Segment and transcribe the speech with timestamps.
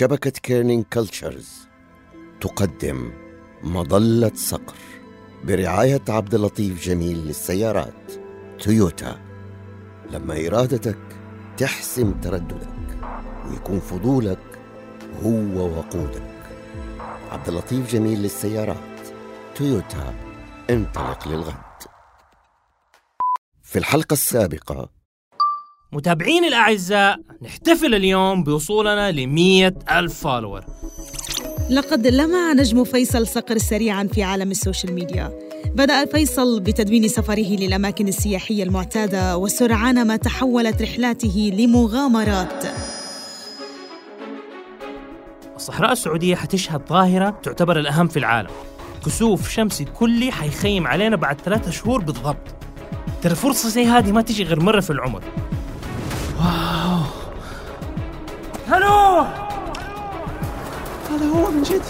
[0.00, 1.68] شبكة Kerning Cultures
[2.40, 3.12] تقدم
[3.62, 4.74] مظلة صقر
[5.44, 8.12] برعاية عبد اللطيف جميل للسيارات
[8.58, 9.18] تويوتا
[10.10, 10.98] لما إرادتك
[11.56, 12.98] تحسم ترددك
[13.46, 14.60] ويكون فضولك
[15.22, 16.32] هو وقودك.
[17.30, 19.00] عبد اللطيف جميل للسيارات
[19.54, 20.14] تويوتا
[20.70, 21.82] انطلق للغد.
[23.62, 24.99] في الحلقة السابقة
[25.92, 30.64] متابعيني الأعزاء نحتفل اليوم بوصولنا لمية ألف follower
[31.70, 35.32] لقد لمع نجم فيصل صقر سريعا في عالم ال social media.
[35.74, 42.64] بدأ فيصل بتدوين سفره للأماكن السياحية المعتادة وسرعان ما تحولت رحلاته لمغامرات.
[45.56, 48.50] الصحراء السعودية حتشهد ظاهرة تعتبر الأهم في العالم.
[49.06, 52.54] كسوف شمسي كلي حيخيم علينا بعد ثلاثة شهور بالضبط.
[53.22, 55.22] ترى فرصة زي هذه ما تجي غير مرة في العمر.
[56.40, 57.00] واو.
[58.68, 59.26] هلو!
[61.10, 61.82] هذا هو من جد.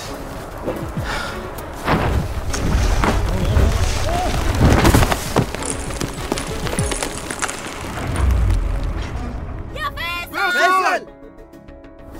[10.52, 11.06] فيصل!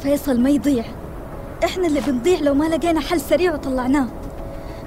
[0.03, 0.41] فيصل!
[0.41, 0.85] ما يضيع.
[1.65, 4.07] إحنا اللي بنضيع لو ما لقينا حل سريع وطلعناه.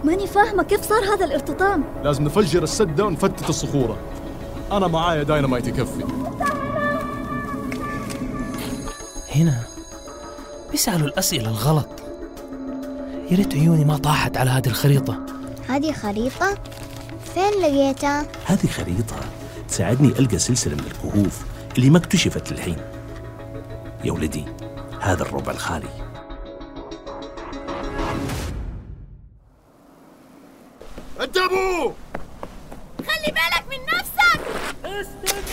[0.04, 1.84] ماني فاهمة كيف صار هذا الارتطام.
[2.04, 3.98] لازم نفجر السدة ونفتت الصخورة.
[4.72, 6.04] أنا معايا داينامايت يكفي.
[9.36, 9.64] هنا.
[10.72, 11.89] بيسألوا الأسئلة الغلط.
[13.31, 15.26] يا ريت عيوني ما طاحت على هذه الخريطة.
[15.67, 16.58] هذه خريطة؟
[17.34, 19.16] فين لقيتها؟ هذه خريطة
[19.67, 21.42] تساعدني ألقى سلسلة من الكهوف
[21.78, 22.78] اللي ما اكتشفت للحين.
[24.04, 24.45] يا ولدي
[25.02, 25.89] هذا الربع الخالي.
[31.22, 31.92] انتبهوا!
[33.00, 34.42] خلي بالك من نفسك!
[34.84, 35.44] فيصل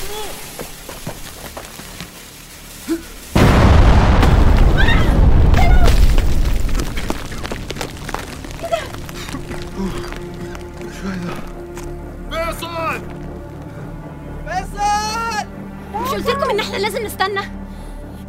[16.51, 17.41] إن إحنا لازم نستنى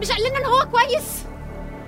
[0.02, 1.24] مش قال لنا إن هو كويس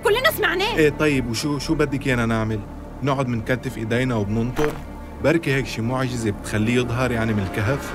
[0.04, 2.60] كلنا سمعناه إيه طيب وشو شو بدك إيانا نعمل؟
[3.02, 4.72] نقعد منكتف إيدينا وبننطر؟
[5.24, 7.92] بركي هيك شي معجزة بتخليه يظهر يعني من الكهف؟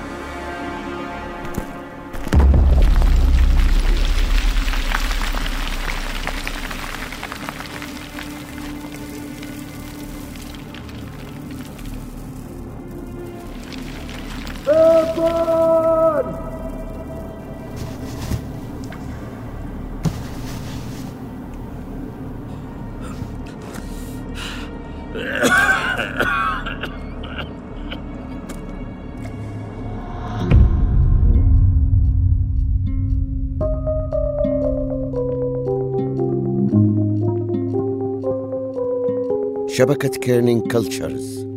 [39.80, 41.48] شبكة كيرنينج كلتشرز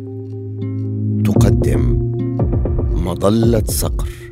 [1.25, 2.11] تقدم
[2.91, 4.22] مظلة صقر.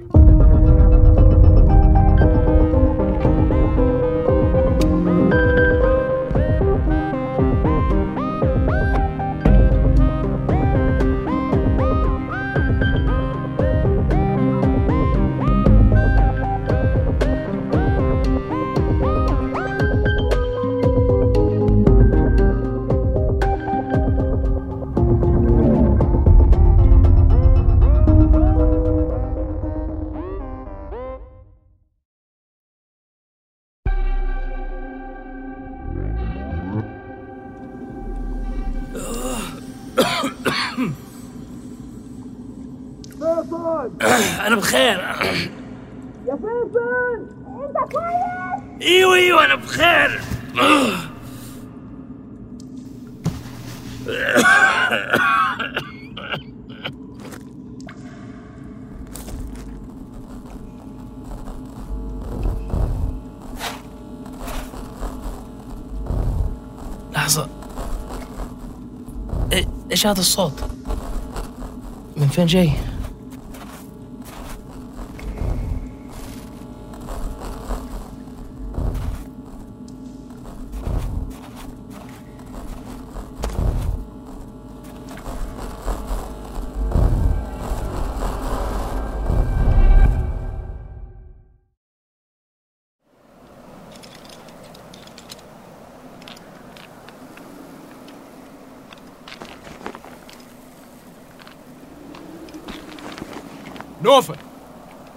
[44.48, 45.00] أنا بخير
[46.28, 50.22] يا فيصل أنت كويس أيوه أيوه أنا بخير
[67.14, 67.48] لحظة
[69.54, 70.64] إيه- إيش هذا الصوت؟
[72.18, 72.72] من فين جاي؟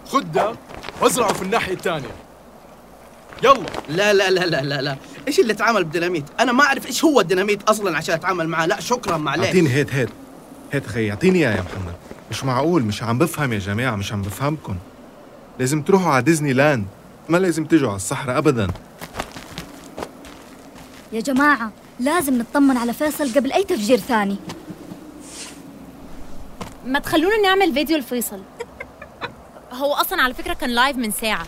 [0.06, 0.52] خد ده
[1.00, 2.14] وازرعه في الناحية الثانية.
[3.42, 3.66] يلا.
[3.88, 4.96] لا لا لا لا لا لا.
[5.28, 8.66] إيش اللي اتعامل بديناميت؟ أنا ما أعرف إيش هو الديناميت أصلا عشان أتعامل معاه.
[8.66, 10.08] لا شكرا معلش أعطيني هيت هيت
[10.72, 11.94] هيت أخي أعطيني إياه يا محمد.
[12.30, 14.76] مش معقول مش عم بفهم يا جماعة مش عم بفهمكم.
[15.58, 16.86] لازم تروحوا على ديزني لاند.
[17.28, 18.68] ما لازم تجوا على الصحراء ابدا.
[21.12, 24.36] يا جماعة لازم نطمن على فيصل قبل أي تفجير ثاني.
[26.86, 28.40] ما تخلونا نعمل فيديو لفيصل.
[29.74, 31.46] هو أصلا على فكرة كان لايف من ساعة.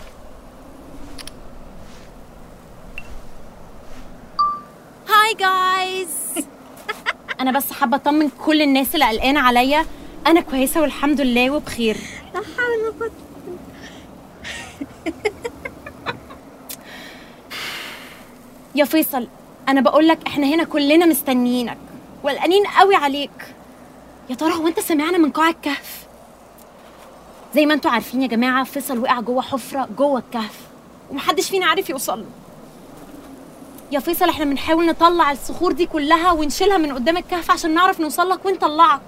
[5.09, 6.09] هاي جايز
[7.41, 9.87] أنا بس حابة أطمن كل الناس اللي قلقانة عليا.
[10.27, 11.97] أنا كويسة والحمد لله وبخير.
[12.35, 13.11] لا حول ولا قوة.
[18.75, 19.29] يا فيصل
[19.69, 21.79] أنا بقول لك إحنا هنا كلنا مستنيينك.
[22.23, 23.55] وقلقانين قوي عليك.
[24.31, 26.06] يا ترى هو أنت سمعنا من قاع الكهف؟
[27.57, 30.61] زي ما أنتوا عارفين يا جماعة فيصل وقع جوه حفرة جوه الكهف.
[31.11, 32.27] ومحدش فينا عارف يوصل له.
[33.93, 38.29] يا فيصل إحنا بنحاول نطلع الصخور دي كلها ونشيلها من قدام الكهف عشان نعرف نوصل
[38.29, 39.01] لك ونطلعك.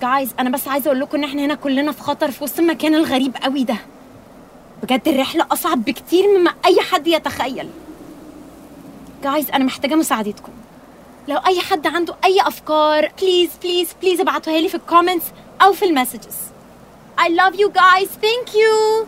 [0.00, 2.94] جايز أنا بس عايزة أقول لكم إن إحنا هنا كلنا في خطر في وسط المكان
[2.94, 3.76] الغريب قوي ده.
[4.82, 7.68] بجد الرحلة أصعب بكتير مما أي حد يتخيل.
[9.24, 10.52] Guys أنا محتاجة مساعدتكم.
[11.28, 15.24] لو أي حد عنده أي أفكار please please please ابعتوها لي في ال comments
[15.62, 16.36] أو في ال messages
[17.18, 18.08] I love you guys.
[18.20, 19.06] Thank you.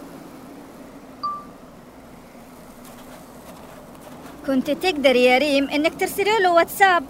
[4.47, 7.05] كنت تقدري يا ريم إنك ترسلي له واتساب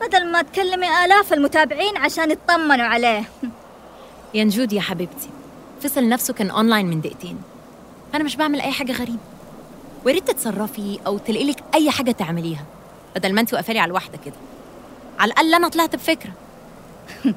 [0.00, 3.24] بدل ما تكلمي آلاف المتابعين عشان يطمنوا عليه.
[4.34, 5.30] يا نجود يا حبيبتي.
[5.82, 7.42] فيصل نفسه كان أونلاين من دقيقتين.
[8.14, 9.18] أنا مش بعمل أي حاجة غريبه
[10.06, 12.64] وريت تتصرفي أو تلاقي لك أي حاجة تعمليها
[13.16, 14.34] بدل ما أنت واقفة لي على الواحدة كده.
[15.18, 16.32] على الأقل أنا طلعت بفكرة.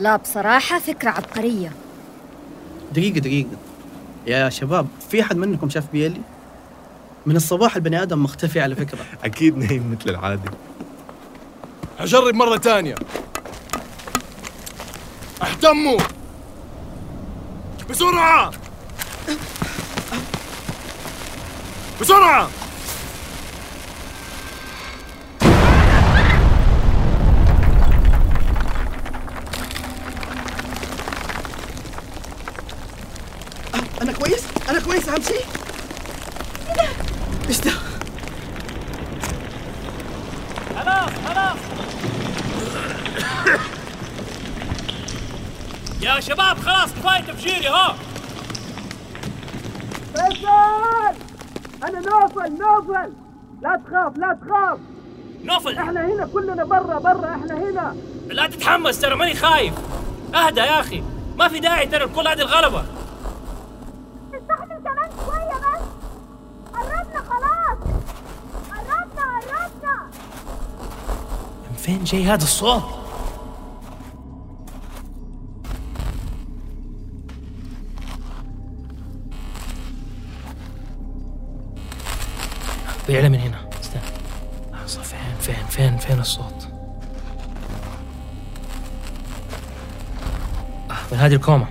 [0.00, 1.72] لا بصراحة فكرة عبقرية.
[2.92, 3.56] دقيقة دقيقة.
[4.26, 6.20] يا شباب في أحد منكم شاف بيلي؟
[7.26, 8.98] من الصباح البني آدم مختفي على فكرة.
[9.24, 10.50] أكيد نايم مثل العاده
[11.98, 12.94] هجرب مرة تانية
[15.42, 15.98] اهتموا.
[17.90, 18.50] بسرعة!
[22.00, 22.48] بسرعة!
[34.02, 35.44] أنا كويس؟ أنا كويس أهم شيء؟
[37.48, 37.70] إيش ده؟
[40.76, 41.58] خلاص خلاص
[46.02, 47.96] يا شباب خلاص كفاية تفجيري ها؟
[50.14, 51.16] فيصل!
[51.82, 53.12] أنا نوفل نوفل!
[53.62, 54.78] لا تخاف لا تخاف!
[55.44, 55.78] نوفل!
[55.78, 57.96] إحنا هنا كلنا برا برا إحنا هنا!
[58.28, 59.74] لا تتحمس ترى ماني خايف!
[60.34, 61.02] أهدى يا أخي!
[61.38, 62.84] ما في داعي ترى الكل هذه الغلبة
[64.34, 65.82] استحمل كمان شوية بس
[66.74, 67.78] قربنا خلاص
[68.70, 70.10] قربنا قربنا
[71.70, 72.82] من فين جاي هذا الصوت؟
[83.08, 83.68] بيعلى من هنا.
[83.80, 84.02] استنى.
[84.72, 86.68] لحظة فين فين فين فين الصوت؟
[90.90, 91.66] آه، هذه الكومة.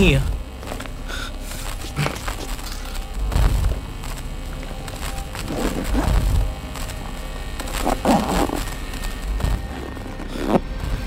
[0.00, 0.20] هي؟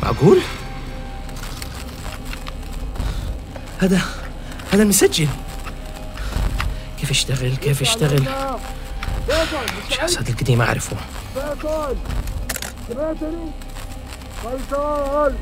[0.03, 0.39] معقول؟
[3.79, 4.01] هذا
[4.71, 5.27] هذا المسجل.
[6.99, 8.23] كيف يشتغل؟ كيف يشتغل؟
[9.83, 10.97] الجهاز هذا القديم أعرفه
[11.33, 11.95] فيصل
[12.89, 13.51] سمعتني؟
[14.41, 15.33] فيصل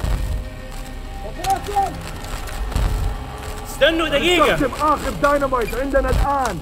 [3.82, 4.56] استنوا دقيقة.
[4.56, 6.60] استخدم آخر داينامايت عندنا الآن.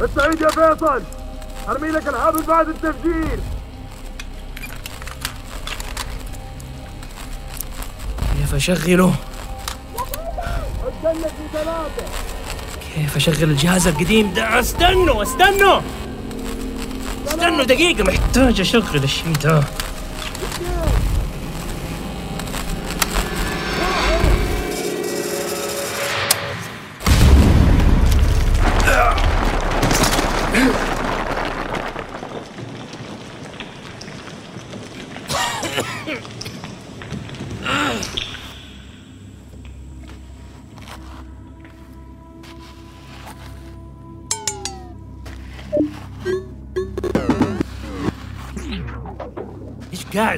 [0.00, 1.02] استعيد يا فيصل.
[1.68, 3.40] أرمي لك الحبل بعد التفجير
[8.38, 9.14] كيف أشغله؟
[10.88, 12.04] أستنى في ثلاثة.
[12.94, 15.80] كيف أشغل الجهاز القديم؟ ده؟ استنوا استنوا
[17.28, 19.64] استنوا دقيقة محتاج أشغل الشيء ده.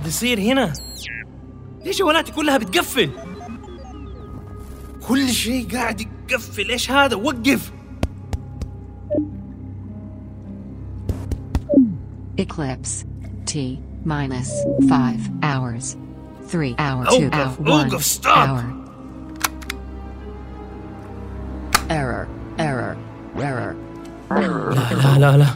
[0.03, 0.73] قاعد يصير هنا
[1.85, 3.11] ليش جوالاتي كلها بتقفل
[5.09, 7.73] كل شيء قاعد يقفل إيش هذا وقف
[12.39, 13.05] Eclipse.
[13.47, 14.51] T minus
[14.91, 15.97] 5 hours.
[16.49, 18.27] 3 hour 2 أوقف، hour 1 أوقف، stop.
[18.27, 18.65] hour.
[21.91, 22.27] Error.
[22.59, 22.97] Error.
[23.39, 23.75] Error.
[24.31, 25.47] لا لا لا لا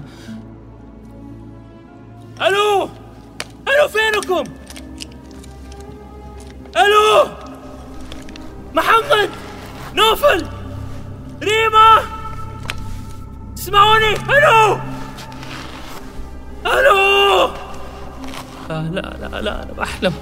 [18.82, 20.12] لا لا لا لا أنا بحلم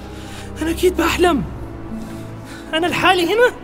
[0.61, 1.43] أنا أكيد بحلم
[2.73, 3.55] أنا لحالي هنا.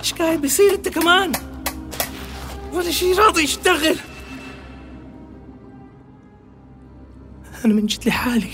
[0.00, 1.32] إيش قاعد بيصير أنت كمان؟
[2.72, 3.96] ولا شيء راضي يشتغل.
[7.64, 8.50] أنا من جد لحالي.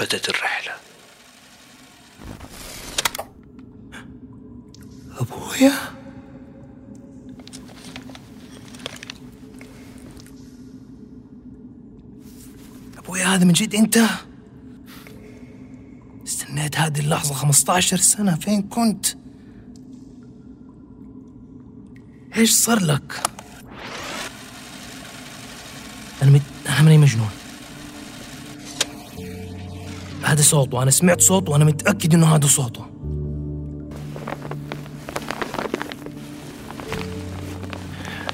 [0.00, 0.72] بدت الرحلة.
[5.18, 5.72] أبويا؟
[12.98, 13.98] أبويا هذا من جد أنت؟
[16.26, 19.06] استنيت هذه اللحظة 15 سنة فين كنت؟
[22.36, 23.22] إيش صار لك؟
[26.22, 26.42] أنا مت...
[26.66, 27.43] أنا ماني مجنون.
[30.34, 32.84] هذا صوته أنا سمعت صوت وأنا متأكد إنه هذا صوته.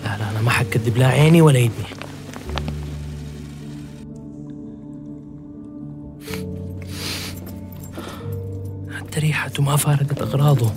[0.04, 1.84] لا لا أنا ما حكذب لا عيني ولا يدي.
[8.90, 10.70] حتى ريحته ما فارقت أغراضه.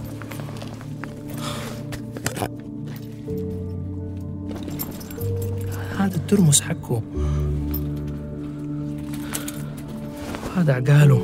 [5.98, 7.02] هذا الترمس حقه.
[10.64, 11.22] هذا عقاله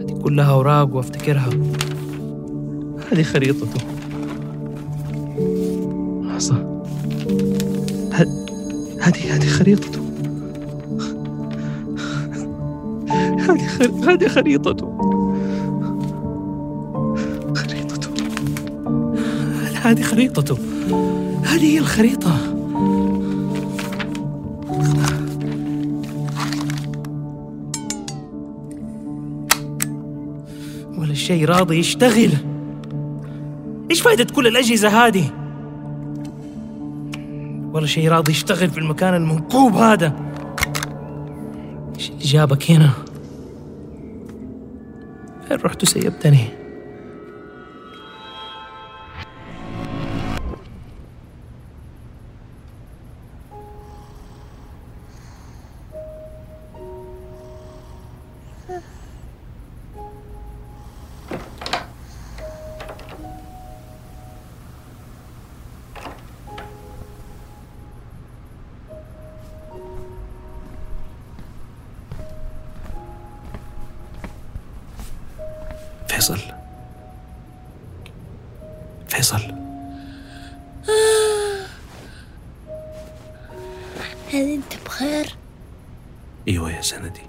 [0.00, 1.50] هذه كلها أوراق وأفتكرها.
[3.12, 3.80] هذه خريطته.
[6.22, 6.84] لحظة.
[9.00, 10.00] هذه هذه خريطته.
[13.38, 14.12] هذه.
[14.12, 14.98] هذه خريطته.
[17.54, 18.10] خريطته.
[19.82, 20.58] هذه خريطته.
[21.44, 22.53] هذه هي الخريطة.
[31.34, 32.30] شيء راضي يشتغل.
[33.90, 35.30] إيش فايدة كل الأجهزة هذه؟
[37.72, 40.12] ولا شيء راضي يشتغل في المكان المنكوب هذا.
[41.96, 42.90] إيش جابك هنا؟
[45.48, 46.63] فين رحت وسيبتني؟
[84.34, 85.36] هل أنت بخير؟
[86.48, 87.20] إيوه يا سندي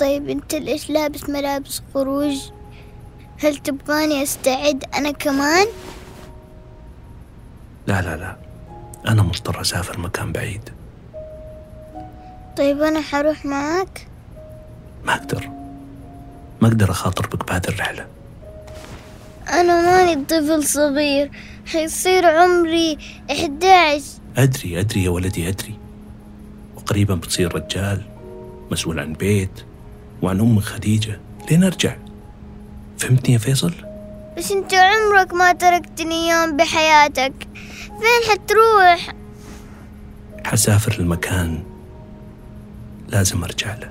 [0.00, 2.36] طيب أنت ليش لابس ملابس خروج؟
[3.42, 5.66] هل تبغاني أستعد أنا كمان؟
[7.86, 8.36] لا لا لا
[9.08, 10.70] أنا مضطر أسافر مكان بعيد
[12.56, 14.06] طيب أنا حروح معاك؟
[15.04, 15.48] ما أقدر
[16.60, 18.06] ما أقدر اخاطر بك بهذه الرحلة
[19.60, 21.30] أنا ماني طفل صغير
[21.66, 22.98] حيصير عمري
[23.30, 24.04] 11
[24.36, 25.78] أدري أدري يا ولدي أدري.
[26.76, 28.02] وقريبا بتصير رجال
[28.70, 29.64] مسؤول عن بيت
[30.22, 31.20] وعن أمك خديجة.
[31.50, 31.96] لين أرجع؟
[32.98, 33.72] فهمتني يا فيصل؟
[34.38, 37.32] بس أنت عمرك ما تركتني يوم بحياتك.
[37.84, 39.14] فين حتروح؟
[40.44, 41.62] حسافر المكان.
[43.08, 43.90] لازم أرجع له.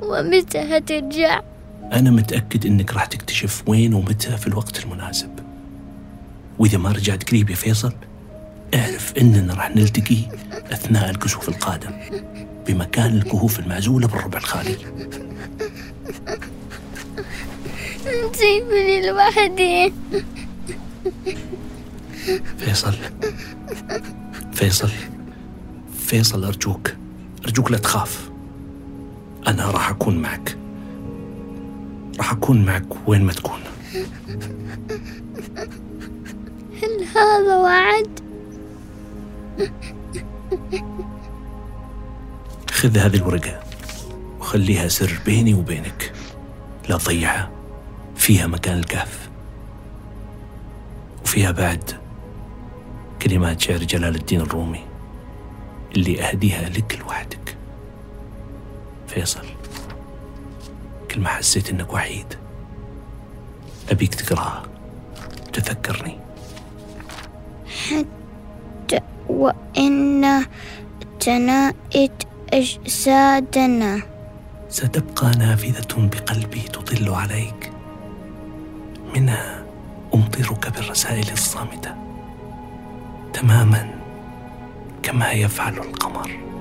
[0.00, 1.40] ومتى هترجع؟
[1.92, 5.30] أنا متأكد إنك راح تكتشف وين ومتى في الوقت المناسب.
[6.58, 7.92] وإذا ما رجعت قريب يا فيصل
[8.74, 10.18] اعرف إننا راح نلتقي
[10.52, 11.90] أثناء الكسوف القادم
[12.66, 14.76] بمكان الكهوف المعزوله بالربع الخالي.
[18.32, 19.92] سيبني لوحدي.
[22.58, 22.94] فيصل
[24.52, 24.90] فيصل
[25.98, 26.94] فيصل أرجوك
[27.44, 28.30] أرجوك لا تخاف.
[29.46, 30.58] أنا راح أكون معك.
[32.18, 33.60] راح أكون معك وين ما تكون.
[36.82, 38.20] هل هذا وعد؟
[42.70, 43.62] خذ هذه الورقة
[44.40, 46.12] وخليها سر بيني وبينك.
[46.88, 47.50] لا تضيعها.
[48.16, 49.28] فيها مكان الكهف.
[51.24, 51.90] وفيها بعد
[53.22, 54.84] كلمات شعر جلال الدين الرومي
[55.96, 57.56] اللي أهديها لك لوحدك.
[59.06, 59.46] فيصل.
[61.14, 62.26] كل ما حسيت إنك وحيد.
[63.90, 64.62] أبيك تقراها.
[65.52, 66.18] تذكرني
[67.66, 70.46] حتى وإن
[71.20, 74.02] تنائت أجسادنا.
[74.68, 77.72] ستبقى نافذة بقلبي تطل عليك.
[79.16, 79.64] منها
[80.14, 81.94] أمطرك بالرسائل الصامتة.
[83.32, 83.94] تماما
[85.02, 86.53] كما يفعل القمر.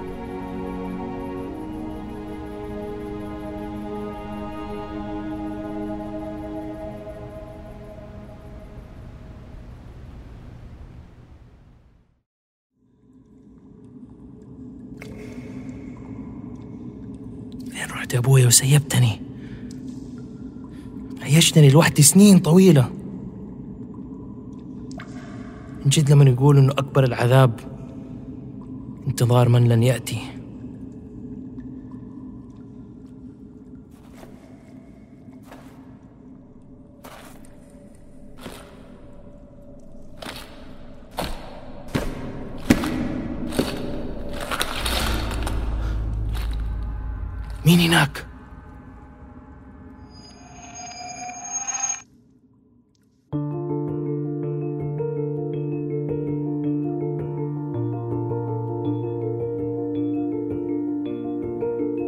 [18.04, 19.22] رحت يا أبويا وسيبتني.
[21.22, 22.90] عيشتني لوحدي سنين طويلة.
[25.86, 27.60] من جد لما يقولوا إنه أكبر العذاب
[29.08, 30.20] انتظار من لن يأتي.
[47.66, 48.26] مين هناك؟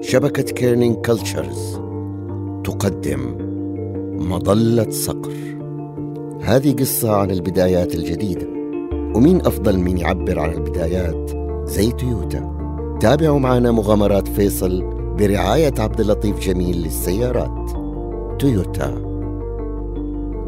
[0.01, 1.79] شبكة Kerning Cultures
[2.63, 3.35] تقدم
[4.29, 5.33] مظلة صقر.
[6.41, 8.47] هذه قصة عن البدايات الجديدة
[9.15, 11.31] ومين أفضل من يعبر عن البدايات؟
[11.69, 12.55] زي تويوتا
[13.01, 17.71] تابعوا معنا مغامرات فيصل برعاية عبد اللطيف جميل للسيارات.
[18.39, 19.01] تويوتا.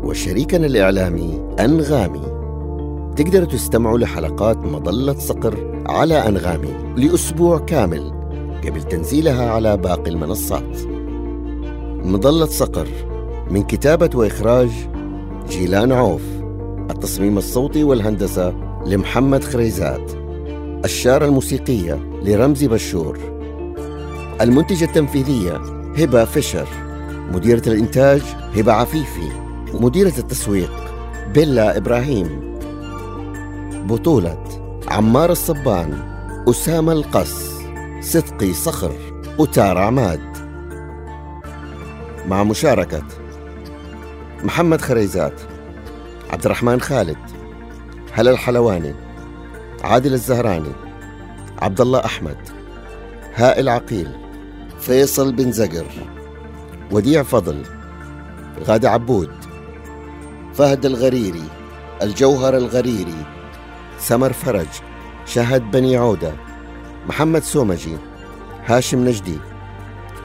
[0.03, 2.21] وشريكنا الإعلامي أنغامي.
[3.15, 8.11] تقدروا تستمعوا لحلقات مظلة صقر على أنغامي لأسبوع كامل
[8.65, 10.77] قبل تنزيلها على باقي المنصات.
[12.05, 12.87] مظلة صقر
[13.51, 14.69] من كتابة وإخراج
[15.49, 16.23] جيلان عوف.
[16.91, 18.53] التصميم الصوتي والهندسة
[18.85, 20.11] لمحمد خريزات.
[20.85, 23.36] الشارة الموسيقية لرمزي بشور
[24.41, 25.55] المنتجة التنفيذية
[25.97, 26.67] هبة فيشر
[27.31, 28.21] مديرة الإنتاج
[28.55, 29.29] هبة عفيفي
[29.73, 30.71] مديرة التسويق
[31.33, 32.57] بيلا إبراهيم
[33.87, 34.43] بطولة
[34.87, 36.17] عمار الصبان
[36.49, 37.51] أسامة القص
[38.01, 38.91] صدقي صخر
[39.37, 40.21] وتار عماد.
[42.27, 43.03] مع مشاركة
[44.43, 45.41] محمد خريزات
[46.29, 47.17] عبد الرحمن خالد
[48.13, 48.93] هلا الحلواني
[49.83, 50.71] عادل الزهراني
[51.61, 52.37] عبد الله أحمد
[53.35, 54.26] هائل عقيل.
[54.87, 55.85] فيصل بن زقر
[56.91, 57.63] وديع فضل
[58.63, 59.31] غادة عبود
[60.53, 61.43] فهد الغريري
[62.01, 63.25] الجوهر الغريري
[63.99, 64.67] سمر فرج
[65.25, 66.31] شهد بني عودة
[67.07, 67.97] محمد سومجي
[68.65, 69.37] هاشم نجدي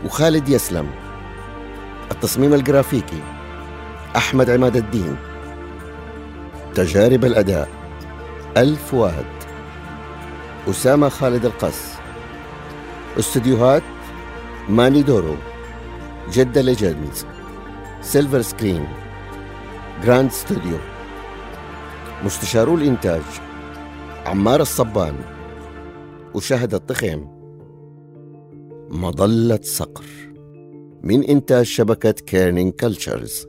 [0.04, 0.90] وخالد يسلم
[2.12, 3.20] التصميم الجرافيكي
[4.16, 5.16] أحمد عماد الدين.
[6.74, 7.68] تجارب الأداء
[8.56, 9.24] الفؤاد
[10.70, 11.82] أسامة خالد القص
[13.18, 13.82] استديوهات
[14.68, 15.34] ماني دورو
[16.32, 17.26] جدة Legends
[18.02, 18.86] Silver Screen
[20.04, 20.78] Grand Studio
[22.24, 23.22] مستشارو الإنتاج
[24.26, 25.14] عمار الصبان
[26.34, 27.28] وشهد الطخيم
[28.90, 30.04] مظلة صقر
[31.02, 33.46] من إنتاج شبكة Kerning Cultures